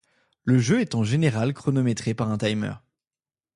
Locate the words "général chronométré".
1.03-2.15